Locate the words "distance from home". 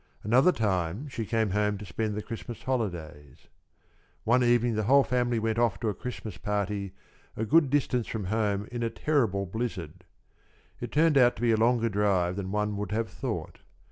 7.69-8.67